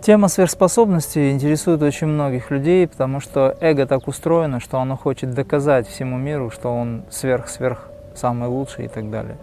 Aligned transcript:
Тема 0.00 0.28
сверхспособностей 0.28 1.32
интересует 1.32 1.82
очень 1.82 2.06
многих 2.06 2.50
людей, 2.50 2.86
потому 2.86 3.20
что 3.20 3.56
эго 3.60 3.84
так 3.84 4.06
устроено, 4.06 4.60
что 4.60 4.78
оно 4.78 4.96
хочет 4.96 5.34
доказать 5.34 5.88
всему 5.88 6.16
миру, 6.16 6.50
что 6.50 6.68
он 6.68 7.02
сверх-сверх 7.10 7.90
самый 8.14 8.48
лучший 8.48 8.84
и 8.86 8.88
так 8.88 9.10
далее. 9.10 9.36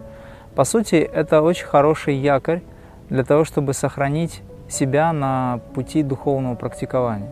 По 0.54 0.64
сути, 0.64 0.96
это 0.96 1.42
очень 1.42 1.66
хороший 1.66 2.16
якорь 2.16 2.62
для 3.10 3.22
того, 3.22 3.44
чтобы 3.44 3.74
сохранить 3.74 4.42
себя 4.68 5.12
на 5.12 5.60
пути 5.74 6.02
духовного 6.02 6.54
практикования. 6.54 7.30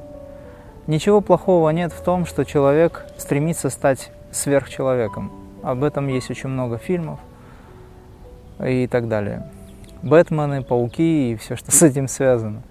Ничего 0.86 1.22
плохого 1.22 1.70
нет 1.70 1.92
в 1.92 2.04
том, 2.04 2.26
что 2.26 2.44
человек 2.44 3.06
стремится 3.16 3.70
стать 3.70 4.12
сверхчеловеком. 4.32 5.32
Об 5.62 5.82
этом 5.82 6.08
есть 6.08 6.30
очень 6.30 6.50
много 6.50 6.76
фильмов 6.76 7.18
и 8.62 8.86
так 8.86 9.08
далее. 9.08 9.48
Бэтмены, 10.02 10.62
пауки 10.62 11.32
и 11.32 11.36
все, 11.36 11.56
что 11.56 11.72
с 11.72 11.82
этим 11.82 12.06
связано. 12.06 12.62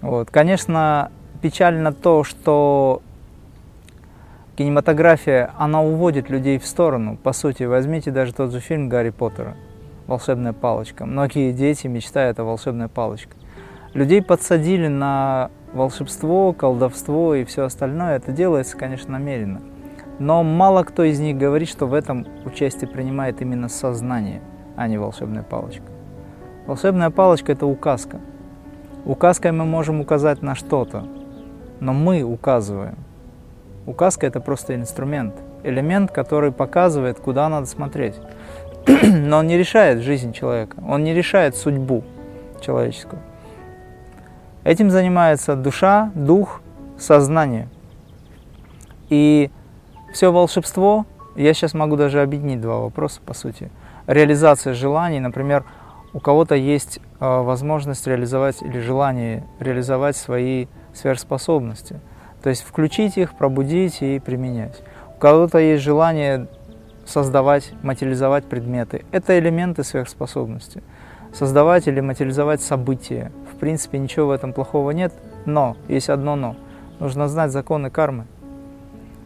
Вот. 0.00 0.30
Конечно, 0.30 1.10
печально 1.42 1.92
то, 1.92 2.24
что 2.24 3.02
кинематография, 4.56 5.52
она 5.56 5.82
уводит 5.82 6.30
людей 6.30 6.58
в 6.58 6.66
сторону. 6.66 7.16
По 7.16 7.32
сути, 7.32 7.62
возьмите 7.62 8.10
даже 8.10 8.34
тот 8.34 8.50
же 8.52 8.60
фильм 8.60 8.88
Гарри 8.88 9.10
Поттера 9.10 9.56
«Волшебная 10.06 10.52
палочка». 10.52 11.06
Многие 11.06 11.52
дети 11.52 11.86
мечтают 11.86 12.40
о 12.40 12.44
волшебной 12.44 12.88
палочке. 12.88 13.32
Людей 13.94 14.22
подсадили 14.22 14.88
на 14.88 15.50
волшебство, 15.72 16.52
колдовство 16.52 17.34
и 17.34 17.44
все 17.44 17.64
остальное. 17.64 18.16
Это 18.16 18.32
делается, 18.32 18.76
конечно, 18.76 19.12
намеренно. 19.12 19.60
Но 20.18 20.42
мало 20.42 20.82
кто 20.82 21.04
из 21.04 21.20
них 21.20 21.36
говорит, 21.36 21.68
что 21.68 21.86
в 21.86 21.94
этом 21.94 22.26
участие 22.44 22.88
принимает 22.88 23.40
именно 23.40 23.68
сознание, 23.68 24.40
а 24.76 24.88
не 24.88 24.98
волшебная 24.98 25.44
палочка. 25.44 25.84
Волшебная 26.66 27.10
палочка– 27.10 27.52
это 27.52 27.66
указка. 27.66 28.20
Указкой 29.08 29.52
мы 29.52 29.64
можем 29.64 30.02
указать 30.02 30.42
на 30.42 30.54
что-то, 30.54 31.08
но 31.80 31.94
мы 31.94 32.22
указываем. 32.22 32.96
Указка– 33.86 34.26
это 34.28 34.38
просто 34.38 34.74
инструмент, 34.74 35.34
элемент, 35.64 36.10
который 36.10 36.52
показывает, 36.52 37.18
куда 37.18 37.48
надо 37.48 37.64
смотреть. 37.66 38.16
Но 39.02 39.38
он 39.38 39.46
не 39.46 39.56
решает 39.56 40.02
жизнь 40.02 40.34
человека, 40.34 40.76
он 40.86 41.04
не 41.04 41.14
решает 41.14 41.56
судьбу 41.56 42.04
человеческую. 42.60 43.22
Этим 44.62 44.90
занимается 44.90 45.56
душа, 45.56 46.12
дух, 46.14 46.60
сознание. 46.98 47.70
И 49.08 49.50
все 50.12 50.30
волшебство, 50.30 51.06
я 51.34 51.54
сейчас 51.54 51.72
могу 51.72 51.96
даже 51.96 52.20
объединить 52.20 52.60
два 52.60 52.80
вопроса, 52.80 53.22
по 53.24 53.32
сути. 53.32 53.70
Реализация 54.06 54.74
желаний, 54.74 55.20
например, 55.20 55.64
у 56.12 56.20
кого-то 56.20 56.54
есть 56.54 57.00
возможность 57.20 58.06
реализовать 58.06 58.62
или 58.62 58.78
желание 58.80 59.44
реализовать 59.60 60.16
свои 60.16 60.66
сверхспособности. 60.94 62.00
То 62.42 62.50
есть 62.50 62.62
включить 62.62 63.18
их, 63.18 63.34
пробудить 63.34 64.02
и 64.02 64.20
применять. 64.20 64.80
У 65.16 65.18
кого-то 65.20 65.58
есть 65.58 65.82
желание 65.82 66.46
создавать, 67.04 67.72
материализовать 67.82 68.44
предметы. 68.44 69.04
Это 69.10 69.38
элементы 69.38 69.82
сверхспособности. 69.82 70.82
Создавать 71.32 71.88
или 71.88 72.00
материализовать 72.00 72.60
события. 72.60 73.32
В 73.52 73.56
принципе, 73.56 73.98
ничего 73.98 74.28
в 74.28 74.30
этом 74.30 74.52
плохого 74.52 74.92
нет, 74.92 75.12
но 75.44 75.76
есть 75.88 76.10
одно 76.10 76.36
но. 76.36 76.56
Нужно 77.00 77.28
знать 77.28 77.50
законы 77.50 77.90
кармы. 77.90 78.26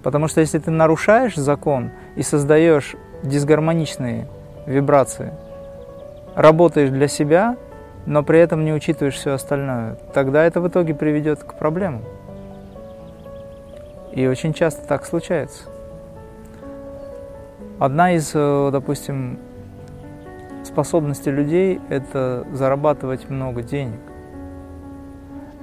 Потому 0.03 0.29
что 0.29 0.41
если 0.41 0.59
ты 0.59 0.71
нарушаешь 0.71 1.37
закон 1.37 1.91
и 2.17 2.23
создаешь 2.23 2.97
дисгармоничные 3.23 4.27
вибрации, 4.67 5.33
работаешь 6.35 6.91
для 6.91 7.09
себя, 7.09 7.57
но 8.07 8.23
при 8.23 8.39
этом 8.39 8.65
не 8.65 8.73
учитываешь 8.73 9.15
все 9.15 9.33
остальное, 9.33 9.97
тогда 10.15 10.45
это 10.45 10.61
в 10.61 10.69
итоге 10.69 10.95
приведет 10.95 11.43
к 11.43 11.55
проблемам. 11.55 12.03
И 14.13 14.27
очень 14.27 14.53
часто 14.53 14.87
так 14.87 15.07
случается. 15.07 15.65
Одна 17.79 18.13
из, 18.13 18.31
э, 18.35 18.71
допустим, 18.71 19.39
способностей 20.65 21.31
людей– 21.31 21.81
это 21.89 22.47
зарабатывать 22.53 23.29
много 23.31 23.63
денег. 23.63 24.01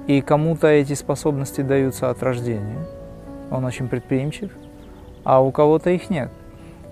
И 0.06 0.20
кому-то 0.20 0.66
эти 0.66 0.94
способности 0.94 1.60
даются 1.60 2.10
от 2.10 2.22
рождения– 2.22 2.86
он 3.50 3.64
очень 3.64 3.88
предприимчив, 3.88 4.50
а 5.24 5.42
у 5.42 5.50
кого-то 5.50 5.90
их 5.90 6.08
нет. 6.08 6.30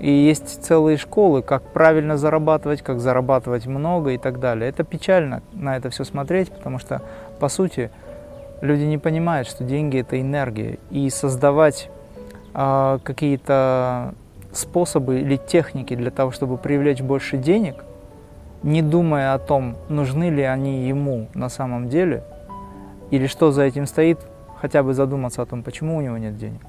И 0.01 0.11
есть 0.11 0.65
целые 0.65 0.97
школы, 0.97 1.43
как 1.43 1.63
правильно 1.63 2.17
зарабатывать, 2.17 2.83
как 2.83 3.01
зарабатывать 3.01 3.67
много 3.67 4.11
и 4.11 4.19
так 4.19 4.39
далее. 4.39 4.69
Это 4.69 4.85
печально 4.85 5.43
на 5.53 5.77
это 5.77 5.91
все 5.91 6.05
смотреть, 6.05 6.53
потому 6.53 6.79
что, 6.79 7.03
по 7.41 7.49
сути, 7.49 7.91
люди 8.61 8.85
не 8.85 8.99
понимают, 8.99 9.49
что 9.49 9.65
деньги– 9.65 9.99
это 10.01 10.21
энергия. 10.21 10.79
И 10.91 11.11
создавать 11.11 11.91
э, 12.55 12.99
какие-то 13.03 14.15
способы 14.53 15.21
или 15.21 15.37
техники 15.37 15.97
для 15.97 16.11
того, 16.11 16.31
чтобы 16.31 16.59
привлечь 16.59 17.01
больше 17.01 17.37
денег, 17.37 17.85
не 18.63 18.83
думая 18.83 19.35
о 19.35 19.39
том, 19.39 19.77
нужны 19.89 20.31
ли 20.31 20.43
они 20.43 20.87
ему 20.89 21.29
на 21.35 21.49
самом 21.49 21.89
деле, 21.89 22.23
или 23.11 23.27
что 23.27 23.51
за 23.51 23.63
этим 23.63 23.87
стоит, 23.87 24.19
хотя 24.61 24.83
бы 24.83 24.95
задуматься 24.95 25.43
о 25.43 25.47
том, 25.47 25.63
почему 25.63 25.97
у 25.97 26.01
него 26.01 26.19
нет 26.19 26.37
денег. 26.37 26.61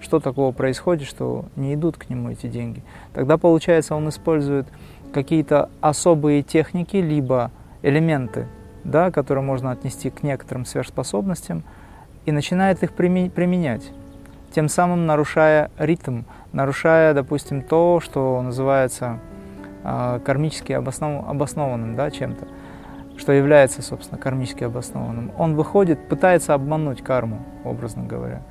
Что 0.00 0.20
такого 0.20 0.52
происходит, 0.52 1.08
что 1.08 1.46
не 1.56 1.74
идут 1.74 1.96
к 1.96 2.08
нему 2.08 2.30
эти 2.30 2.46
деньги. 2.46 2.82
Тогда, 3.14 3.38
получается, 3.38 3.94
он 3.94 4.08
использует 4.08 4.66
какие-то 5.12 5.70
особые 5.80 6.42
техники, 6.42 6.96
либо 6.96 7.50
элементы, 7.82 8.46
да, 8.84 9.10
которые 9.10 9.42
можно 9.42 9.70
отнести 9.70 10.10
к 10.10 10.22
некоторым 10.22 10.64
сверхспособностям, 10.64 11.62
и 12.26 12.32
начинает 12.32 12.82
их 12.82 12.92
применять, 12.92 13.90
тем 14.54 14.68
самым 14.68 15.06
нарушая 15.06 15.70
ритм, 15.78 16.22
нарушая, 16.52 17.14
допустим, 17.14 17.62
то, 17.62 18.00
что 18.00 18.42
называется 18.42 19.20
э, 19.84 20.20
кармически 20.24 20.72
обоснов... 20.72 21.28
обоснованным 21.28 21.94
да, 21.94 22.10
чем-то 22.10 22.46
что 23.18 23.32
является, 23.32 23.82
собственно, 23.82 24.20
кармически 24.20 24.64
обоснованным, 24.64 25.32
он 25.38 25.54
выходит, 25.54 26.08
пытается 26.08 26.54
обмануть 26.54 27.02
карму, 27.02 27.42
образно 27.64 28.04
говоря. 28.04 28.42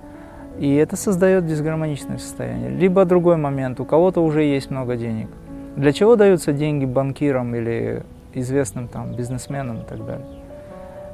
И 0.59 0.75
это 0.75 0.95
создает 0.95 1.45
дисгармоничное 1.45 2.17
состояние. 2.17 2.69
Либо 2.69 3.05
другой 3.05 3.37
момент, 3.37 3.79
у 3.79 3.85
кого-то 3.85 4.21
уже 4.21 4.43
есть 4.43 4.71
много 4.71 4.95
денег. 4.95 5.29
Для 5.75 5.91
чего 5.91 6.15
даются 6.15 6.53
деньги 6.53 6.85
банкирам 6.85 7.53
или 7.55 8.03
известным 8.33 8.87
там 8.87 9.13
бизнесменам 9.13 9.79
и 9.81 9.83
так 9.83 10.05
далее? 10.05 10.25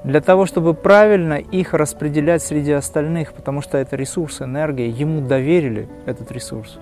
Для 0.03 0.21
того, 0.21 0.45
чтобы 0.45 0.73
правильно 0.73 1.33
их 1.35 1.73
распределять 1.73 2.41
среди 2.41 2.71
остальных, 2.71 3.33
потому 3.33 3.61
что 3.61 3.77
это 3.77 3.95
ресурс, 3.95 4.41
энергия, 4.41 4.89
ему 4.89 5.21
доверили 5.21 5.87
этот 6.05 6.31
ресурс. 6.31 6.79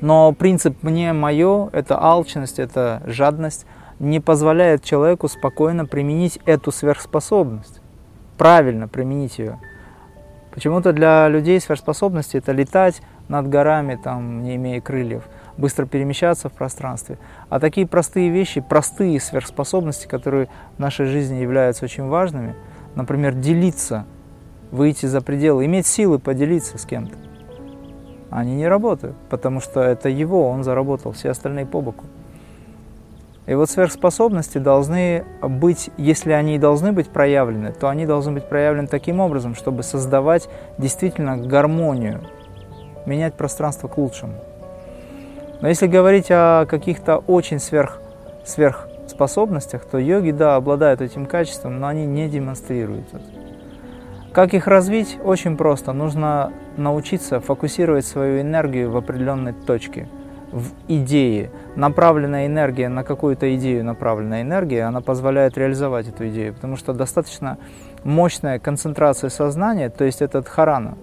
Но 0.00 0.32
принцип 0.32 0.82
«мне 0.82 1.14
мое»– 1.14 1.70
это 1.72 1.98
алчность, 1.98 2.58
это 2.58 3.02
жадность– 3.06 3.66
не 3.98 4.20
позволяет 4.20 4.84
человеку 4.84 5.28
спокойно 5.28 5.86
применить 5.86 6.38
эту 6.44 6.70
сверхспособность, 6.70 7.80
правильно 8.36 8.88
применить 8.88 9.38
ее. 9.38 9.58
Почему-то 10.56 10.94
для 10.94 11.28
людей 11.28 11.60
сверхспособность 11.60 12.34
это 12.34 12.50
летать 12.50 13.02
над 13.28 13.46
горами, 13.46 14.00
там, 14.02 14.42
не 14.42 14.56
имея 14.56 14.80
крыльев, 14.80 15.24
быстро 15.58 15.84
перемещаться 15.84 16.48
в 16.48 16.54
пространстве. 16.54 17.18
А 17.50 17.60
такие 17.60 17.86
простые 17.86 18.30
вещи, 18.30 18.62
простые 18.62 19.20
сверхспособности, 19.20 20.06
которые 20.06 20.48
в 20.76 20.78
нашей 20.78 21.04
жизни 21.04 21.36
являются 21.36 21.84
очень 21.84 22.06
важными, 22.06 22.54
например, 22.94 23.34
делиться, 23.34 24.06
выйти 24.70 25.04
за 25.04 25.20
пределы, 25.20 25.66
иметь 25.66 25.86
силы 25.86 26.18
поделиться 26.18 26.78
с 26.78 26.86
кем-то, 26.86 27.18
они 28.30 28.56
не 28.56 28.66
работают, 28.66 29.14
потому 29.28 29.60
что 29.60 29.82
это 29.82 30.08
его, 30.08 30.48
он 30.48 30.64
заработал, 30.64 31.12
все 31.12 31.32
остальные 31.32 31.66
по 31.66 31.82
боку. 31.82 32.06
И 33.46 33.54
вот 33.54 33.70
сверхспособности 33.70 34.58
должны 34.58 35.24
быть, 35.40 35.90
если 35.96 36.32
они 36.32 36.56
и 36.56 36.58
должны 36.58 36.92
быть 36.92 37.08
проявлены, 37.08 37.72
то 37.72 37.88
они 37.88 38.04
должны 38.04 38.32
быть 38.32 38.48
проявлены 38.48 38.88
таким 38.88 39.20
образом, 39.20 39.54
чтобы 39.54 39.84
создавать 39.84 40.48
действительно 40.78 41.36
гармонию, 41.36 42.22
менять 43.06 43.34
пространство 43.34 43.86
к 43.86 43.98
лучшему. 43.98 44.34
Но 45.60 45.68
если 45.68 45.86
говорить 45.86 46.26
о 46.30 46.66
каких-то 46.66 47.18
очень 47.18 47.60
сверх, 47.60 48.00
сверхспособностях, 48.44 49.84
то 49.84 49.96
йоги, 49.96 50.32
да, 50.32 50.56
обладают 50.56 51.00
этим 51.00 51.26
качеством, 51.26 51.78
но 51.78 51.86
они 51.86 52.04
не 52.04 52.28
демонстрируют 52.28 53.06
это. 53.12 53.24
Как 54.32 54.54
их 54.54 54.66
развить? 54.66 55.18
Очень 55.24 55.56
просто. 55.56 55.92
Нужно 55.92 56.52
научиться 56.76 57.40
фокусировать 57.40 58.04
свою 58.04 58.40
энергию 58.40 58.90
в 58.90 58.96
определенной 58.96 59.52
точке– 59.52 60.08
в 60.52 60.70
идее. 60.88 61.50
Направленная 61.74 62.46
энергия 62.46 62.88
на 62.88 63.04
какую-то 63.04 63.54
идею, 63.56 63.84
направленная 63.84 64.42
энергия, 64.42 64.84
она 64.84 65.00
позволяет 65.00 65.58
реализовать 65.58 66.08
эту 66.08 66.28
идею, 66.28 66.54
потому 66.54 66.76
что 66.76 66.92
достаточно 66.92 67.58
мощная 68.04 68.58
концентрация 68.58 69.30
сознания, 69.30 69.90
то 69.90 70.04
есть 70.04 70.22
этот 70.22 70.48
харана, 70.48 70.96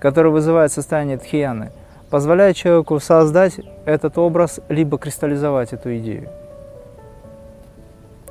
который 0.00 0.30
вызывает 0.30 0.72
состояние 0.72 1.18
тхияны, 1.18 1.72
позволяет 2.10 2.56
человеку 2.56 3.00
создать 3.00 3.60
этот 3.84 4.18
образ, 4.18 4.60
либо 4.68 4.98
кристаллизовать 4.98 5.72
эту 5.72 5.96
идею. 5.98 6.28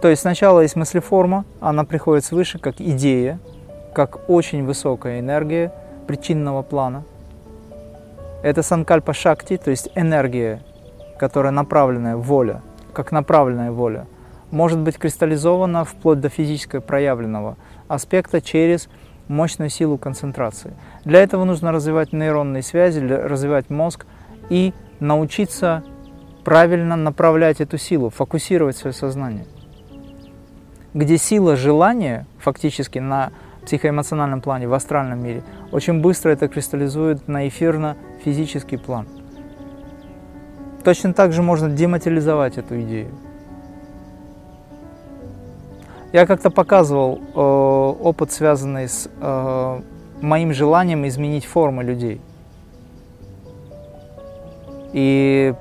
То 0.02 0.10
есть 0.10 0.22
сначала 0.22 0.62
есть 0.62 0.76
мыслеформа, 0.76 1.46
она 1.60 1.84
приходит 1.84 2.24
свыше 2.24 2.60
как 2.60 2.80
идея, 2.80 3.40
как 3.94 4.30
очень 4.30 4.64
высокая 4.64 5.20
энергия 5.20 5.72
причинного 6.06 6.62
плана. 6.62 7.04
Это 8.44 8.62
санкальпа 8.62 9.14
шакти, 9.14 9.58
то 9.58 9.72
есть 9.72 9.90
энергия, 9.96 10.62
которая 11.18 11.52
направленная 11.52 12.16
воля, 12.16 12.62
как 12.94 13.12
направленная 13.12 13.72
воля, 13.72 14.06
может 14.52 14.80
быть 14.80 14.98
кристаллизована 14.98 15.84
вплоть 15.86 16.20
до 16.20 16.30
физического 16.30 16.80
проявленного 16.80 17.58
аспекта 17.88 18.40
через 18.42 18.90
мощную 19.28 19.70
силу 19.70 19.98
концентрации. 19.98 20.74
Для 21.04 21.22
этого 21.22 21.44
нужно 21.44 21.72
развивать 21.72 22.14
нейронные 22.14 22.64
связи, 22.64 23.00
развивать 23.00 23.70
мозг 23.70 24.06
и 24.50 24.74
научиться 25.00 25.84
правильно 26.46 26.96
направлять 26.96 27.60
эту 27.60 27.78
силу, 27.78 28.10
фокусировать 28.10 28.78
свое 28.78 28.94
сознание. 28.94 29.46
Где 30.94 31.18
сила 31.18 31.56
желания 31.56 32.26
фактически 32.40 33.00
на 33.00 33.32
психоэмоциональном 33.66 34.42
плане, 34.42 34.68
в 34.68 34.74
астральном 34.74 35.22
мире, 35.22 35.44
очень 35.72 36.00
быстро 36.00 36.30
это 36.30 36.48
кристаллизует 36.48 37.28
на 37.28 37.48
эфирно-физический 38.18 38.78
план. 38.78 39.08
Точно 40.84 41.14
так 41.14 41.34
же 41.34 41.42
можно 41.42 41.70
дематериализовать 41.70 42.58
эту 42.58 42.82
идею. 42.82 43.10
Я 46.14 46.26
как-то 46.26 46.50
показывал 46.50 47.20
э, 47.20 47.40
опыт, 47.40 48.32
связанный 48.32 48.88
с 48.88 49.10
э, 49.20 49.82
моим 50.22 50.54
желанием 50.54 51.06
изменить 51.06 51.46
формы 51.46 51.84
людей. 51.84 52.22
И 54.94 55.54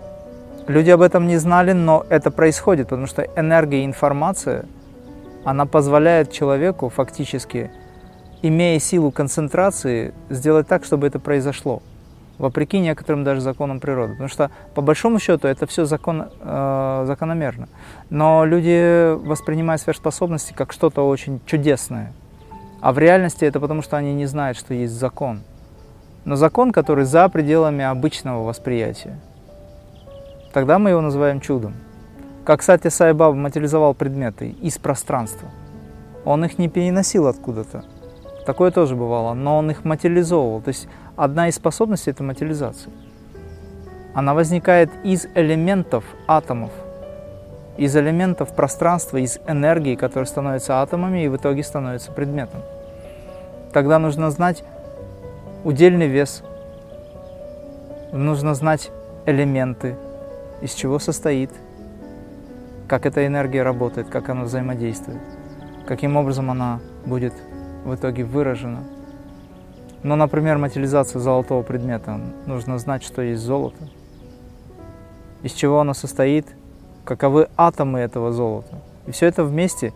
люди 0.69 0.91
об 0.91 1.03
этом 1.03 1.27
не 1.27 1.37
знали, 1.37 1.73
но 1.73 2.07
это 2.09 2.31
происходит, 2.31 2.89
потому 2.89 3.09
что 3.09 3.23
энергия 3.23 3.83
и 3.83 3.85
информация, 3.85 4.67
она 5.45 5.67
позволяет 5.67 6.31
человеку 6.31 6.89
фактически, 6.91 7.71
имея 8.41 8.79
силу 8.79 9.11
концентрации, 9.11 10.15
сделать 10.31 10.69
так, 10.69 10.85
чтобы 10.85 11.09
это 11.09 11.19
произошло 11.19 11.83
вопреки 12.39 12.79
некоторым 12.79 13.25
даже 13.25 13.41
законам 13.41 13.81
природы. 13.81 14.13
Потому 14.13 14.29
что, 14.29 14.51
по 14.75 14.83
большому 14.83 15.19
счету, 15.19 15.49
это 15.49 15.67
все 15.67 15.85
закон, 15.85 16.29
э, 16.41 17.05
закономерно. 17.07 17.69
Но 18.11 18.45
люди 18.45 19.15
воспринимают 19.15 19.83
сверхспособности 19.83 20.53
как 20.53 20.73
что-то 20.73 21.07
очень 21.07 21.41
чудесное. 21.47 22.13
А 22.81 22.93
в 22.93 22.99
реальности 22.99 23.45
это 23.45 23.59
потому, 23.59 23.83
что 23.83 23.97
они 23.97 24.15
не 24.15 24.27
знают, 24.27 24.59
что 24.59 24.75
есть 24.75 24.93
закон. 24.93 25.41
Но 26.25 26.37
закон, 26.37 26.73
который 26.73 27.05
за 27.05 27.29
пределами 27.29 27.85
обычного 27.85 28.45
восприятия. 28.45 29.19
Тогда 30.53 30.79
мы 30.79 30.91
его 30.91 31.01
называем 31.01 31.41
чудом. 31.41 31.75
Как, 32.45 32.61
кстати, 32.61 32.89
Сайбаба 32.89 33.35
материализовал 33.35 33.95
предметы 33.95 34.51
из 34.51 34.79
пространства. 34.79 35.49
Он 36.25 36.45
их 36.45 36.59
не 36.59 36.69
переносил 36.69 37.27
откуда-то. 37.27 37.85
Такое 38.47 38.71
тоже 38.71 38.95
бывало, 38.95 39.35
но 39.35 39.59
он 39.59 39.71
их 39.71 39.85
материализовывал. 39.85 40.61
То 40.61 40.69
есть 40.69 40.89
одна 41.17 41.49
из 41.49 41.57
способностей– 41.57 42.11
это 42.13 42.23
материализация. 42.23 42.93
Она 44.15 44.35
возникает 44.35 44.91
из 45.03 45.27
элементов 45.35 46.05
атомов, 46.27 46.71
из 47.77 47.95
элементов 47.97 48.55
пространства, 48.55 49.19
из 49.19 49.39
энергии, 49.47 49.97
которые 49.97 50.27
становятся 50.27 50.81
атомами 50.81 51.25
и 51.25 51.29
в 51.29 51.37
итоге 51.37 51.63
становятся 51.63 52.13
предметом. 52.13 52.63
Тогда 53.73 53.99
нужно 53.99 54.31
знать 54.31 54.65
удельный 55.65 56.07
вес, 56.07 56.43
нужно 58.13 58.55
знать 58.55 58.91
элементы, 59.27 59.97
из 60.63 60.73
чего 60.73 60.99
состоит, 60.99 61.51
как 62.89 63.05
эта 63.05 63.27
энергия 63.27 63.63
работает, 63.63 64.09
как 64.09 64.31
она 64.31 64.45
взаимодействует, 64.45 65.21
каким 65.87 66.17
образом 66.17 66.51
она 66.51 66.81
будет 67.05 67.35
в 67.85 67.95
итоге 67.95 68.25
выражена– 68.25 68.85
но, 70.07 70.15
например, 70.15 70.57
материализация 70.57 71.19
золотого 71.19 71.63
предмета. 71.63 72.21
Нужно 72.47 72.79
знать, 72.79 73.03
что 73.03 73.23
есть 73.23 73.43
золото, 73.43 73.89
из 75.43 75.53
чего 75.53 75.81
оно 75.81 75.95
состоит, 75.95 76.47
каковы 77.05 77.49
атомы 77.57 77.99
этого 77.99 78.33
золота. 78.33 78.79
И 79.09 79.11
все 79.11 79.27
это 79.27 79.43
вместе, 79.43 79.93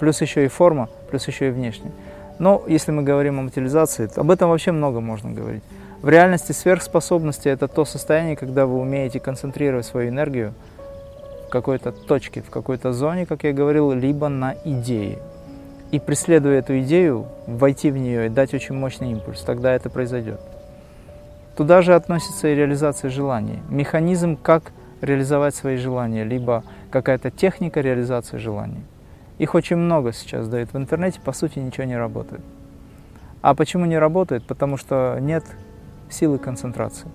плюс 0.00 0.20
еще 0.20 0.44
и 0.44 0.48
форма, 0.48 0.88
плюс 1.08 1.28
еще 1.28 1.48
и 1.48 1.50
внешне. 1.52 1.92
Но 2.40 2.64
если 2.66 2.90
мы 2.90 3.04
говорим 3.04 3.38
о 3.38 3.42
материализации, 3.42 4.08
то 4.08 4.22
об 4.22 4.30
этом 4.32 4.50
вообще 4.50 4.72
много 4.72 5.00
можно 5.00 5.30
говорить. 5.30 5.62
В 6.02 6.08
реальности 6.08 6.50
сверхспособности– 6.50 7.46
это 7.48 7.68
то 7.68 7.84
состояние, 7.84 8.34
когда 8.34 8.66
вы 8.66 8.80
умеете 8.80 9.20
концентрировать 9.20 9.86
свою 9.86 10.08
энергию 10.08 10.52
в 11.46 11.50
какой-то 11.50 11.92
точке, 11.92 12.42
в 12.42 12.50
какой-то 12.50 12.92
зоне, 12.92 13.24
как 13.24 13.44
я 13.44 13.52
говорил, 13.52 13.92
либо 13.92 14.26
на 14.28 14.56
идее 14.64 15.20
и 15.94 16.00
преследуя 16.00 16.58
эту 16.58 16.80
идею, 16.80 17.28
войти 17.46 17.92
в 17.92 17.96
нее 17.96 18.26
и 18.26 18.28
дать 18.28 18.52
очень 18.52 18.74
мощный 18.74 19.12
импульс, 19.12 19.42
тогда 19.42 19.72
это 19.72 19.90
произойдет. 19.90 20.40
Туда 21.56 21.82
же 21.82 21.94
относится 21.94 22.48
и 22.48 22.54
реализация 22.56 23.10
желаний. 23.10 23.60
Механизм, 23.68 24.36
как 24.36 24.72
реализовать 25.00 25.54
свои 25.54 25.76
желания, 25.76 26.24
либо 26.24 26.64
какая-то 26.90 27.30
техника 27.30 27.80
реализации 27.80 28.38
желаний. 28.38 28.82
Их 29.38 29.54
очень 29.54 29.76
много 29.76 30.12
сейчас 30.12 30.48
дают 30.48 30.72
в 30.72 30.76
интернете, 30.76 31.20
по 31.20 31.32
сути 31.32 31.60
ничего 31.60 31.84
не 31.84 31.96
работает. 31.96 32.42
А 33.40 33.54
почему 33.54 33.84
не 33.84 33.96
работает? 33.96 34.44
Потому 34.48 34.76
что 34.76 35.18
нет 35.20 35.44
силы 36.10 36.38
концентрации. 36.38 37.06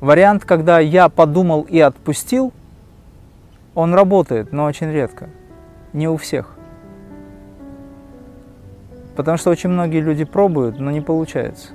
Вариант, 0.00 0.46
когда 0.46 0.78
я 0.78 1.10
подумал 1.10 1.66
и 1.68 1.78
отпустил, 1.78 2.54
он 3.74 3.92
работает, 3.92 4.50
но 4.50 4.64
очень 4.64 4.90
редко 4.90 5.28
не 5.92 6.08
у 6.08 6.16
всех. 6.16 6.54
Потому 9.16 9.36
что 9.36 9.50
очень 9.50 9.70
многие 9.70 10.00
люди 10.00 10.24
пробуют, 10.24 10.78
но 10.78 10.90
не 10.90 11.00
получается. 11.00 11.70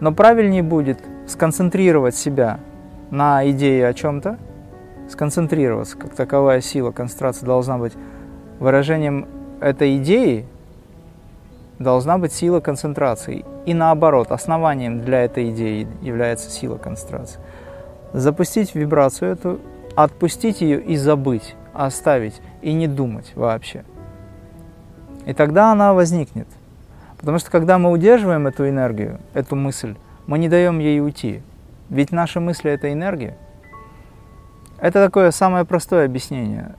Но 0.00 0.12
правильнее 0.12 0.62
будет 0.62 0.98
сконцентрировать 1.26 2.14
себя 2.14 2.60
на 3.10 3.48
идее 3.50 3.86
о 3.86 3.94
чем-то, 3.94 4.38
сконцентрироваться, 5.08 5.96
как 5.96 6.14
таковая 6.14 6.60
сила 6.60 6.90
концентрации 6.90 7.46
должна 7.46 7.78
быть 7.78 7.94
выражением 8.58 9.26
этой 9.60 9.96
идеи, 9.96 10.46
должна 11.78 12.18
быть 12.18 12.32
сила 12.32 12.60
концентрации. 12.60 13.44
И 13.66 13.74
наоборот, 13.74 14.30
основанием 14.30 15.00
для 15.00 15.24
этой 15.24 15.50
идеи 15.50 15.88
является 16.02 16.50
сила 16.50 16.76
концентрации. 16.76 17.40
Запустить 18.12 18.74
вибрацию 18.74 19.32
эту, 19.32 19.60
отпустить 20.02 20.60
ее 20.60 20.80
и 20.80 20.96
забыть 20.96 21.54
оставить 21.72 22.40
и 22.62 22.72
не 22.72 22.86
думать 22.86 23.32
вообще. 23.34 23.84
И 25.26 25.32
тогда 25.32 25.72
она 25.72 25.94
возникнет. 25.94 26.48
Потому 27.18 27.38
что 27.38 27.50
когда 27.50 27.78
мы 27.78 27.90
удерживаем 27.90 28.46
эту 28.46 28.68
энергию, 28.68 29.20
эту 29.34 29.54
мысль, 29.54 29.96
мы 30.26 30.38
не 30.38 30.48
даем 30.48 30.78
ей 30.78 31.00
уйти. 31.00 31.42
Ведь 31.90 32.12
наши 32.12 32.40
мысли– 32.40 32.70
это 32.72 32.92
энергия. 32.92 33.36
Это 34.80 35.04
такое 35.04 35.30
самое 35.30 35.64
простое 35.64 36.06
объяснение. 36.06 36.74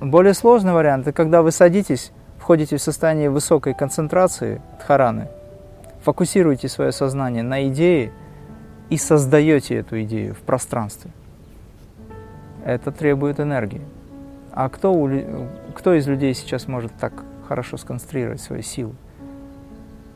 Более 0.00 0.34
сложный 0.34 0.72
вариант– 0.72 1.06
это 1.08 1.16
когда 1.16 1.42
вы 1.42 1.50
садитесь, 1.50 2.12
входите 2.38 2.76
в 2.76 2.82
состояние 2.82 3.30
высокой 3.30 3.74
концентрации 3.74 4.60
дхараны, 4.78 5.28
фокусируете 6.04 6.68
свое 6.68 6.92
сознание 6.92 7.42
на 7.42 7.66
идее 7.66 8.12
и 8.90 8.96
создаете 8.96 9.76
эту 9.76 10.00
идею 10.02 10.34
в 10.34 10.38
пространстве. 10.38 11.10
Это 12.66 12.90
требует 12.90 13.38
энергии. 13.38 13.82
А 14.50 14.68
кто, 14.68 14.92
у, 14.92 15.08
кто 15.72 15.94
из 15.94 16.08
людей 16.08 16.34
сейчас 16.34 16.66
может 16.66 16.90
так 16.98 17.12
хорошо 17.46 17.76
сконцентрировать 17.76 18.40
свои 18.40 18.62
силы? 18.62 18.92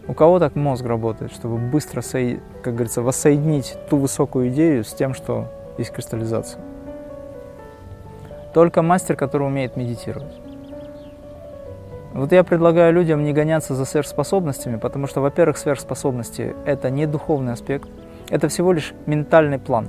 У 0.08 0.14
кого 0.14 0.40
так 0.40 0.56
мозг 0.56 0.84
работает, 0.84 1.32
чтобы 1.32 1.58
быстро, 1.58 2.02
как 2.02 2.74
говорится, 2.74 3.02
воссоединить 3.02 3.76
ту 3.88 3.98
высокую 3.98 4.48
идею 4.48 4.82
с 4.82 4.92
тем, 4.92 5.14
что 5.14 5.46
есть 5.78 5.92
кристаллизация? 5.92 6.60
Только 8.52 8.82
мастер, 8.82 9.14
который 9.14 9.46
умеет 9.46 9.76
медитировать. 9.76 10.34
Вот 12.14 12.32
я 12.32 12.42
предлагаю 12.42 12.92
людям 12.92 13.22
не 13.22 13.32
гоняться 13.32 13.76
за 13.76 13.84
сверхспособностями, 13.84 14.76
потому 14.76 15.06
что, 15.06 15.20
во-первых, 15.20 15.56
сверхспособности– 15.56 16.56
это 16.66 16.90
не 16.90 17.06
духовный 17.06 17.52
аспект, 17.52 17.88
это 18.28 18.48
всего 18.48 18.72
лишь 18.72 18.92
ментальный 19.06 19.60
план. 19.60 19.88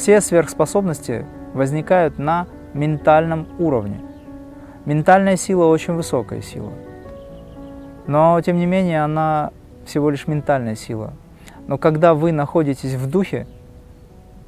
Все 0.00 0.22
сверхспособности 0.22 1.26
возникают 1.52 2.18
на 2.18 2.46
ментальном 2.72 3.46
уровне. 3.58 4.00
Ментальная 4.86 5.36
сила 5.36 5.66
очень 5.66 5.92
высокая 5.92 6.40
сила. 6.40 6.72
Но, 8.06 8.40
тем 8.40 8.56
не 8.56 8.64
менее, 8.64 9.04
она 9.04 9.50
всего 9.84 10.08
лишь 10.08 10.26
ментальная 10.26 10.74
сила. 10.74 11.12
Но 11.66 11.76
когда 11.76 12.14
вы 12.14 12.32
находитесь 12.32 12.94
в 12.94 13.10
духе, 13.10 13.46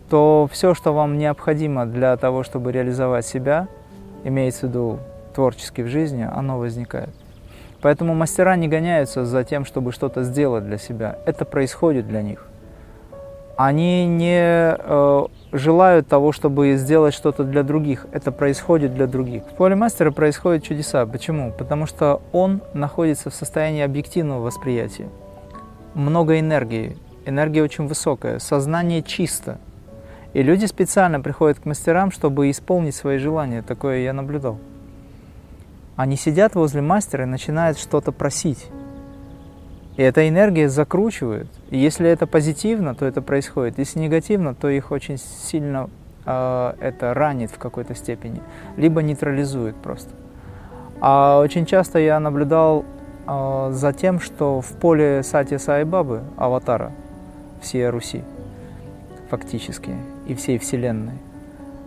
то 0.08 0.48
все, 0.50 0.72
что 0.72 0.94
вам 0.94 1.18
необходимо 1.18 1.84
для 1.84 2.16
того, 2.16 2.44
чтобы 2.44 2.72
реализовать 2.72 3.26
себя, 3.26 3.68
имеется 4.24 4.60
в 4.60 4.70
виду 4.70 5.00
творчески 5.34 5.82
в 5.82 5.86
жизни, 5.86 6.26
оно 6.34 6.58
возникает. 6.58 7.10
Поэтому 7.82 8.14
мастера 8.14 8.56
не 8.56 8.68
гоняются 8.68 9.26
за 9.26 9.44
тем, 9.44 9.66
чтобы 9.66 9.92
что-то 9.92 10.22
сделать 10.22 10.64
для 10.64 10.78
себя. 10.78 11.18
Это 11.26 11.44
происходит 11.44 12.08
для 12.08 12.22
них. 12.22 12.46
Они 13.58 14.06
не 14.06 14.74
э, 14.78 15.26
желают 15.52 16.08
того, 16.08 16.32
чтобы 16.32 16.76
сделать 16.76 17.14
что-то 17.14 17.44
для 17.44 17.62
других. 17.62 18.06
Это 18.12 18.32
происходит 18.32 18.94
для 18.94 19.06
других. 19.06 19.44
В 19.44 19.54
поле 19.54 19.74
мастера 19.74 20.10
происходят 20.10 20.64
чудеса. 20.64 21.06
Почему? 21.06 21.52
Потому 21.52 21.86
что 21.86 22.22
он 22.32 22.62
находится 22.72 23.30
в 23.30 23.34
состоянии 23.34 23.82
объективного 23.82 24.40
восприятия. 24.40 25.08
Много 25.94 26.40
энергии. 26.40 26.96
Энергия 27.26 27.62
очень 27.62 27.86
высокая. 27.86 28.38
Сознание 28.38 29.02
чисто. 29.02 29.58
И 30.32 30.42
люди 30.42 30.64
специально 30.64 31.20
приходят 31.20 31.60
к 31.60 31.66
мастерам, 31.66 32.10
чтобы 32.10 32.50
исполнить 32.50 32.96
свои 32.96 33.18
желания. 33.18 33.62
Такое 33.62 33.98
я 33.98 34.14
наблюдал. 34.14 34.58
Они 35.94 36.16
сидят 36.16 36.54
возле 36.54 36.80
мастера 36.80 37.24
и 37.24 37.26
начинают 37.26 37.78
что-то 37.78 38.12
просить. 38.12 38.68
И 39.96 40.02
эта 40.02 40.26
энергия 40.28 40.68
закручивает. 40.68 41.48
И 41.70 41.78
если 41.78 42.08
это 42.08 42.26
позитивно, 42.26 42.94
то 42.94 43.04
это 43.04 43.20
происходит. 43.20 43.78
Если 43.78 43.98
негативно, 43.98 44.54
то 44.54 44.68
их 44.68 44.90
очень 44.90 45.18
сильно 45.18 45.90
э, 46.24 46.72
это 46.80 47.12
ранит 47.12 47.50
в 47.50 47.58
какой-то 47.58 47.94
степени, 47.94 48.40
либо 48.76 49.02
нейтрализует 49.02 49.76
просто. 49.76 50.10
А 51.00 51.40
очень 51.40 51.66
часто 51.66 51.98
я 51.98 52.18
наблюдал 52.20 52.84
э, 53.26 53.70
за 53.72 53.92
тем, 53.92 54.18
что 54.18 54.62
в 54.62 54.72
поле 54.78 55.22
Сати 55.22 55.58
Саибабы, 55.58 56.22
аватара 56.36 56.92
всей 57.60 57.88
Руси, 57.90 58.22
фактически, 59.28 59.94
и 60.26 60.34
всей 60.34 60.58
Вселенной, 60.58 61.18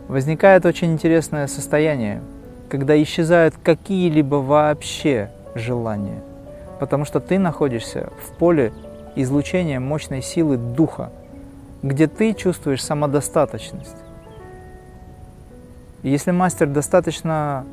возникает 0.07 0.65
очень 0.67 0.93
интересное 0.93 1.47
состояние, 1.47 2.21
когда 2.69 3.01
исчезают 3.01 3.55
какие-либо 3.63 4.35
вообще 4.35 5.31
желания– 5.55 6.21
потому 6.79 7.05
что 7.05 7.19
ты 7.19 7.39
находишься 7.39 8.09
в 8.21 8.37
поле 8.37 8.73
излучения 9.15 9.79
мощной 9.79 10.21
силы 10.21 10.57
духа, 10.57 11.11
где 11.83 12.07
ты 12.07 12.33
чувствуешь 12.33 12.83
самодостаточность. 12.83 13.95
Если 16.03 16.31
мастер 16.31 16.67
достаточно 16.67 17.65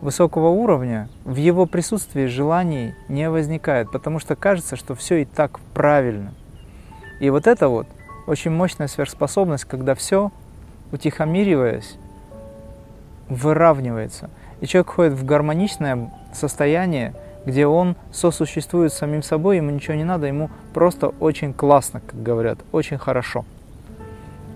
высокого 0.00 0.48
уровня, 0.48 1.08
в 1.24 1.36
его 1.36 1.66
присутствии 1.66 2.26
желаний 2.26 2.94
не 3.08 3.28
возникает, 3.28 3.90
потому 3.90 4.18
что 4.18 4.36
кажется, 4.36 4.76
что 4.76 4.94
все 4.94 5.22
и 5.22 5.24
так 5.24 5.60
правильно. 5.74 6.32
И 7.20 7.28
вот 7.30 7.46
это 7.46 7.68
вот 7.68 7.86
очень 8.26 8.50
мощная 8.50 8.86
сверхспособность, 8.86 9.64
когда 9.64 9.94
все, 9.94 10.30
утихомириваясь, 10.92 11.96
выравнивается. 13.28 14.30
И 14.60 14.66
человек 14.66 14.90
входит 14.90 15.12
в 15.14 15.24
гармоничное 15.24 16.10
состояние, 16.32 17.14
где 17.46 17.66
он 17.66 17.96
сосуществует 18.12 18.92
с 18.92 18.98
самим 18.98 19.22
собой, 19.22 19.56
ему 19.56 19.70
ничего 19.70 19.94
не 19.94 20.04
надо, 20.04 20.26
ему 20.26 20.50
просто 20.74 21.08
очень 21.20 21.52
классно, 21.52 22.00
как 22.06 22.22
говорят, 22.22 22.58
очень 22.72 22.98
хорошо. 22.98 23.44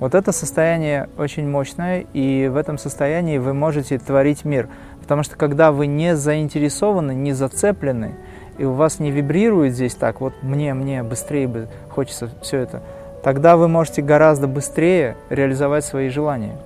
Вот 0.01 0.15
это 0.15 0.33
состояние 0.33 1.09
очень 1.17 1.49
мощное, 1.49 2.05
и 2.13 2.49
в 2.49 2.57
этом 2.57 2.79
состоянии 2.79 3.39
вы 3.39 3.55
можете 3.55 3.99
творить 3.99 4.45
мир. 4.45 4.69
Потому 5.01 5.23
что 5.23 5.37
когда 5.37 5.71
вы 5.71 5.87
не 5.87 6.17
заинтересованы, 6.17 7.15
не 7.15 7.33
зацеплены, 7.33 8.15
и 8.59 8.65
у 8.65 8.73
вас 8.73 8.99
не 8.99 9.11
вибрирует 9.11 9.73
здесь 9.73 9.95
так, 9.95 10.21
вот 10.21 10.35
мне, 10.43 10.75
мне, 10.75 11.03
быстрее 11.03 11.47
бы 11.47 11.69
хочется 11.91 12.31
все 12.43 12.59
это, 12.59 12.83
тогда 13.23 13.57
вы 13.57 13.69
можете 13.69 14.03
гораздо 14.03 14.47
быстрее 14.47 15.17
реализовать 15.31 15.85
свои 15.85 16.09
желания. 16.09 16.57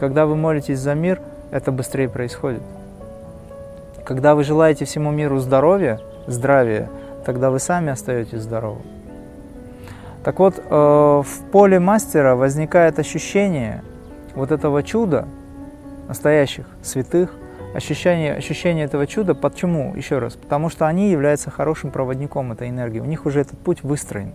Когда 0.00 0.26
вы 0.26 0.36
молитесь 0.36 0.78
за 0.78 0.94
мир, 0.94 1.20
это 1.50 1.70
быстрее 1.70 2.08
происходит. 2.08 2.62
Когда 4.04 4.34
вы 4.34 4.42
желаете 4.42 4.84
всему 4.84 5.10
миру 5.10 5.38
здоровья, 5.38 6.00
здравия, 6.26 6.90
тогда 7.24 7.50
вы 7.50 7.58
сами 7.58 7.92
остаетесь 7.92 8.40
здоровы. 8.40 8.80
Так 10.24 10.38
вот, 10.38 10.58
э, 10.58 10.62
в 10.70 11.50
поле 11.50 11.78
мастера 11.80 12.34
возникает 12.36 12.98
ощущение 12.98 13.82
вот 14.34 14.52
этого 14.52 14.82
чуда, 14.82 15.26
настоящих 16.08 16.66
святых, 16.82 17.30
ощущение, 17.74 18.34
ощущение 18.34 18.84
этого 18.84 19.06
чуда. 19.06 19.34
Почему? 19.34 19.94
Еще 19.96 20.18
раз. 20.18 20.34
Потому 20.34 20.68
что 20.68 20.86
они 20.86 21.10
являются 21.10 21.50
хорошим 21.50 21.90
проводником 21.90 22.52
этой 22.52 22.68
энергии. 22.70 23.00
У 23.00 23.04
них 23.04 23.26
уже 23.26 23.40
этот 23.40 23.58
путь 23.58 23.82
выстроен. 23.82 24.32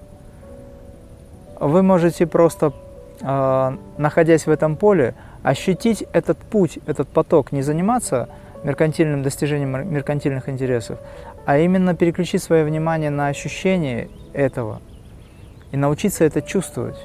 Вы 1.60 1.84
можете 1.84 2.26
просто, 2.26 2.74
э, 3.22 3.78
находясь 3.98 4.46
в 4.46 4.50
этом 4.50 4.76
поле, 4.76 5.14
ощутить 5.44 6.06
этот 6.14 6.38
путь, 6.38 6.80
этот 6.86 7.08
поток, 7.08 7.52
не 7.52 7.62
заниматься 7.62 8.28
меркантильным 8.68 9.24
достижением 9.24 9.94
меркантильных 9.94 10.50
интересов, 10.50 11.00
а 11.46 11.58
именно 11.58 11.96
переключить 11.96 12.44
свое 12.44 12.66
внимание 12.66 13.10
на 13.10 13.28
ощущение 13.28 14.10
этого 14.34 14.82
и 15.72 15.78
научиться 15.78 16.26
это 16.26 16.42
чувствовать. 16.42 16.98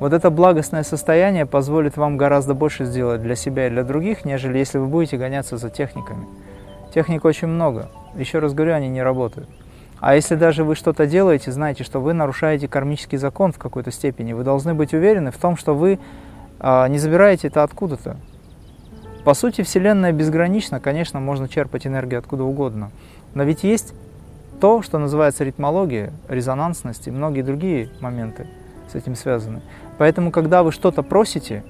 Вот 0.00 0.12
это 0.12 0.30
благостное 0.30 0.82
состояние 0.82 1.46
позволит 1.46 1.96
вам 1.96 2.16
гораздо 2.16 2.54
больше 2.54 2.86
сделать 2.86 3.22
для 3.22 3.36
себя 3.36 3.68
и 3.68 3.70
для 3.70 3.84
других, 3.84 4.24
нежели 4.24 4.58
если 4.58 4.78
вы 4.78 4.88
будете 4.88 5.16
гоняться 5.16 5.58
за 5.58 5.70
техниками. 5.70 6.26
Техник 6.92 7.24
очень 7.24 7.46
много. 7.46 7.88
Еще 8.16 8.40
раз 8.40 8.52
говорю, 8.52 8.74
они 8.74 8.88
не 8.88 9.02
работают. 9.02 9.48
А 10.00 10.16
если 10.16 10.34
даже 10.34 10.64
вы 10.64 10.74
что-то 10.74 11.06
делаете, 11.06 11.52
знайте, 11.52 11.84
что 11.84 12.00
вы 12.00 12.14
нарушаете 12.14 12.66
кармический 12.66 13.18
закон 13.18 13.52
в 13.52 13.58
какой-то 13.58 13.92
степени. 13.92 14.32
Вы 14.32 14.42
должны 14.42 14.74
быть 14.74 14.92
уверены 14.92 15.30
в 15.30 15.36
том, 15.36 15.56
что 15.56 15.76
вы 15.76 16.00
а, 16.58 16.88
не 16.88 16.98
забираете 16.98 17.46
это 17.46 17.62
откуда-то. 17.62 18.16
По 19.28 19.34
сути, 19.34 19.60
Вселенная 19.60 20.12
безгранична, 20.12 20.80
конечно, 20.80 21.20
можно 21.20 21.50
черпать 21.50 21.86
энергию 21.86 22.18
откуда 22.18 22.44
угодно. 22.44 22.90
Но 23.34 23.42
ведь 23.42 23.62
есть 23.62 23.92
то, 24.58 24.80
что 24.80 24.96
называется 24.96 25.44
ритмология, 25.44 26.14
резонансность 26.30 27.08
и 27.08 27.10
многие 27.10 27.42
другие 27.42 27.90
моменты 28.00 28.46
с 28.90 28.94
этим 28.94 29.14
связаны. 29.14 29.60
Поэтому, 29.98 30.30
когда 30.30 30.62
вы 30.62 30.72
что-то 30.72 31.02
просите, 31.02 31.62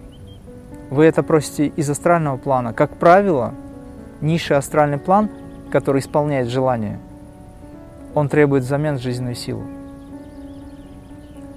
вы 0.88 1.04
это 1.04 1.24
просите 1.24 1.66
из 1.66 1.90
астрального 1.90 2.36
плана. 2.36 2.72
Как 2.72 2.96
правило, 2.96 3.54
низший 4.20 4.56
астральный 4.56 4.98
план, 4.98 5.28
который 5.72 5.98
исполняет 5.98 6.46
желание, 6.46 7.00
он 8.14 8.28
требует 8.28 8.62
взамен 8.62 9.00
жизненную 9.00 9.34
силу. 9.34 9.64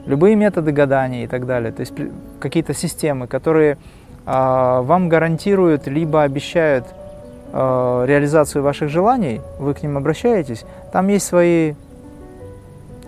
Любые 0.08 0.36
методы 0.36 0.72
гадания 0.72 1.26
и 1.26 1.28
так 1.28 1.46
далее, 1.46 1.72
то 1.72 1.82
есть 1.82 1.94
какие-то 2.40 2.74
системы, 2.74 3.28
которые 3.28 3.78
вам 4.26 5.10
гарантируют 5.10 5.88
либо 5.88 6.24
обещают 6.24 6.86
а, 7.54 8.06
реализацию 8.06 8.64
ваших 8.64 8.90
желаний, 8.90 9.42
вы 9.60 9.74
к 9.74 9.84
ним 9.84 9.98
обращаетесь, 9.98 10.64
там 10.94 11.08
есть 11.10 11.26
свои 11.26 11.74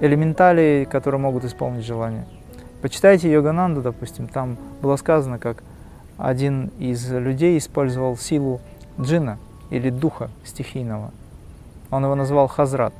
элементали, 0.02 0.88
которые 0.90 1.22
могут 1.22 1.46
исполнить 1.46 1.86
желание. 1.86 2.26
Почитайте 2.82 3.32
Йогананду, 3.32 3.82
допустим, 3.82 4.28
там 4.28 4.58
было 4.82 4.98
сказано, 4.98 5.40
как 5.40 5.64
один 6.18 6.72
из 6.78 7.10
людей 7.10 7.58
использовал 7.58 8.18
силу 8.18 8.60
джина 9.00 9.38
или 9.70 9.90
духа 9.90 10.30
стихийного. 10.44 11.12
Он 11.90 12.04
его 12.04 12.16
назвал 12.16 12.48
Хазрат. 12.48 12.94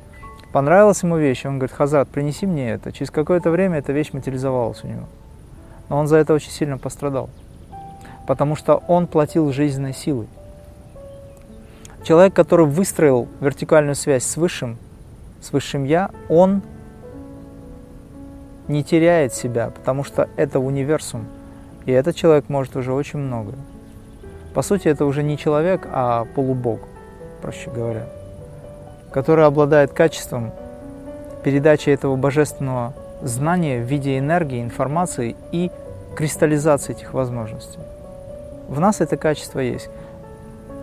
Понравилась 0.52 1.02
ему 1.02 1.18
вещь, 1.18 1.44
он 1.44 1.58
говорит, 1.58 1.76
Хазрат, 1.76 2.08
принеси 2.08 2.46
мне 2.46 2.70
это. 2.70 2.90
Через 2.92 3.10
какое-то 3.10 3.50
время 3.50 3.78
эта 3.78 3.92
вещь 3.92 4.12
материализовалась 4.12 4.82
у 4.82 4.86
него. 4.86 5.04
Но 5.90 5.98
он 5.98 6.06
за 6.06 6.16
это 6.16 6.32
очень 6.32 6.50
сильно 6.50 6.78
пострадал 6.78 7.28
потому 8.26 8.56
что 8.56 8.82
он 8.88 9.06
платил 9.06 9.52
жизненной 9.52 9.94
силой. 9.94 10.28
Человек, 12.02 12.34
который 12.34 12.66
выстроил 12.66 13.28
вертикальную 13.40 13.94
связь 13.94 14.24
с 14.24 14.36
Высшим, 14.36 14.76
с 15.40 15.52
Высшим 15.52 15.84
Я, 15.84 16.10
он 16.28 16.62
не 18.68 18.84
теряет 18.84 19.34
себя, 19.34 19.70
потому 19.70 20.04
что 20.04 20.28
это 20.36 20.58
универсум, 20.58 21.26
и 21.86 21.92
этот 21.92 22.16
человек 22.16 22.48
может 22.48 22.76
уже 22.76 22.92
очень 22.92 23.18
многое. 23.18 23.56
По 24.54 24.62
сути, 24.62 24.88
это 24.88 25.04
уже 25.04 25.22
не 25.22 25.36
человек, 25.36 25.88
а 25.90 26.26
полубог, 26.34 26.80
проще 27.42 27.70
говоря, 27.70 28.06
который 29.10 29.44
обладает 29.44 29.92
качеством 29.92 30.52
передачи 31.42 31.90
этого 31.90 32.16
божественного 32.16 32.94
знания 33.22 33.80
в 33.80 33.84
виде 33.84 34.18
энергии, 34.18 34.62
информации 34.62 35.36
и 35.52 35.70
кристаллизации 36.16 36.92
этих 36.92 37.12
возможностей. 37.12 37.80
В 38.68 38.80
нас 38.80 39.00
это 39.00 39.16
качество 39.16 39.60
есть. 39.60 39.90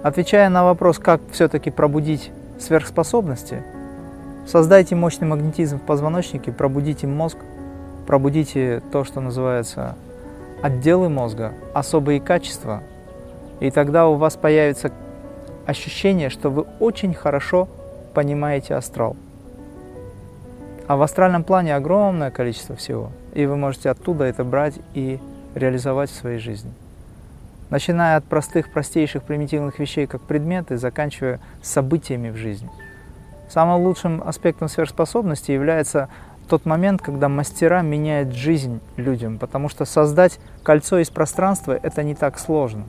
Отвечая 0.04 0.50
на 0.50 0.64
вопрос, 0.64 1.00
как 1.00 1.22
все-таки 1.32 1.72
пробудить 1.72 2.32
сверхспособности, 2.60 3.64
создайте 4.48 4.96
мощный 4.96 5.28
магнетизм 5.28 5.80
в 5.80 5.82
позвоночнике, 5.82 6.52
пробудите 6.52 7.08
мозг, 7.08 7.38
пробудите 8.08 8.82
то, 8.92 9.04
что 9.04 9.22
называется 9.22 9.96
отделы 10.62 11.10
мозга, 11.10 11.54
особые 11.74 12.20
качества, 12.20 12.82
и 13.60 13.72
тогда 13.72 14.08
у 14.08 14.16
вас 14.16 14.36
появится 14.36 14.92
ощущение, 15.66 16.30
что 16.30 16.50
вы 16.50 16.66
очень 16.80 17.14
хорошо 17.14 17.68
понимаете 18.14 18.76
астрал. 18.76 19.16
А 20.88 20.98
в 20.98 21.02
астральном 21.04 21.44
плане 21.44 21.76
огромное 21.76 22.32
количество 22.32 22.76
всего, 22.76 23.12
и 23.34 23.46
вы 23.46 23.56
можете 23.56 23.90
оттуда 23.90 24.26
это 24.26 24.44
брать 24.44 24.76
и 24.94 25.20
реализовать 25.56 26.10
в 26.10 26.16
своей 26.16 26.40
жизни 26.40 26.72
начиная 27.72 28.18
от 28.18 28.26
простых, 28.26 28.70
простейших, 28.70 29.24
примитивных 29.24 29.80
вещей, 29.80 30.06
как 30.06 30.22
предметы, 30.22 30.78
заканчивая 30.78 31.40
событиями 31.64 32.30
в 32.30 32.36
жизни. 32.36 32.70
Самым 33.50 33.82
лучшим 33.82 34.22
аспектом 34.24 34.70
сверхспособности 34.70 35.52
является 35.52 36.10
тот 36.48 36.66
момент, 36.66 37.02
когда 37.02 37.30
мастера 37.30 37.82
меняют 37.82 38.34
жизнь 38.34 38.82
людям, 38.98 39.40
потому 39.40 39.70
что 39.70 39.86
создать 39.86 40.38
кольцо 40.64 41.00
из 41.00 41.10
пространства– 41.10 41.78
это 41.84 42.04
не 42.04 42.14
так 42.14 42.38
сложно. 42.38 42.84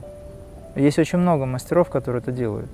Есть 0.75 0.99
очень 0.99 1.19
много 1.19 1.45
мастеров, 1.45 1.89
которые 1.89 2.21
это 2.21 2.31
делают. 2.31 2.69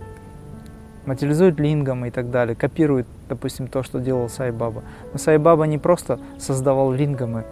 Материализуют 1.05 1.59
лингамы 1.59 2.07
и 2.07 2.11
так 2.11 2.31
далее, 2.31 2.55
копируют, 2.55 3.07
допустим, 3.27 3.67
то, 3.67 3.83
что 3.83 3.99
делал 3.99 4.29
Сайбаба. 4.29 4.83
Но 5.13 5.19
Сайбаба 5.19 5.65
не 5.65 5.77
просто 5.77 6.19
создавал 6.39 6.91
лингамы, 6.91 7.45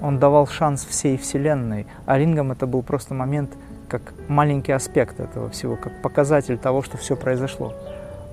он 0.00 0.18
давал 0.18 0.46
шанс 0.46 0.84
всей 0.84 1.16
Вселенной, 1.16 1.86
а 2.04 2.18
лингам 2.18 2.52
это 2.52 2.66
был 2.66 2.82
просто 2.82 3.14
момент, 3.14 3.52
как 3.98 4.14
маленький 4.28 4.72
аспект 4.72 5.20
этого 5.20 5.48
всего, 5.50 5.76
как 5.76 6.02
показатель 6.02 6.58
того, 6.58 6.82
что 6.82 6.96
все 6.96 7.16
произошло. 7.16 7.74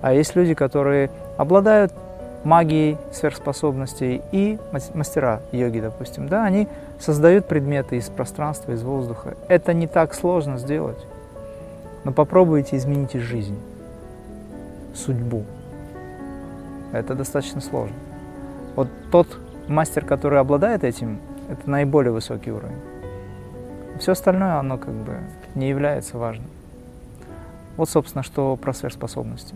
А 0.01 0.13
есть 0.13 0.35
люди, 0.35 0.53
которые 0.53 1.11
обладают 1.37 1.93
магией 2.43 2.97
сверхспособностей 3.11 4.21
и 4.31 4.57
мастера 4.95 5.41
йоги, 5.51 5.79
допустим, 5.79 6.27
да, 6.27 6.43
они 6.43 6.67
создают 6.99 7.45
предметы 7.45 7.97
из 7.97 8.09
пространства, 8.09 8.71
из 8.71 8.81
воздуха. 8.81 9.35
Это 9.47 9.73
не 9.73 9.87
так 9.87 10.13
сложно 10.13 10.57
сделать. 10.57 11.05
Но 12.03 12.11
попробуйте 12.11 12.77
изменить 12.77 13.13
жизнь, 13.13 13.59
судьбу. 14.95 15.43
Это 16.91 17.13
достаточно 17.13 17.61
сложно. 17.61 17.95
Вот 18.75 18.87
тот 19.11 19.27
мастер, 19.67 20.03
который 20.03 20.39
обладает 20.39 20.83
этим, 20.83 21.19
это 21.47 21.69
наиболее 21.69 22.11
высокий 22.11 22.51
уровень. 22.51 22.79
Все 23.99 24.13
остальное, 24.13 24.55
оно 24.55 24.77
как 24.79 24.93
бы 24.93 25.17
не 25.55 25.69
является 25.69 26.17
важным. 26.17 26.47
Вот, 27.77 27.89
собственно, 27.89 28.23
что 28.23 28.55
про 28.57 28.73
сверхспособности. 28.73 29.55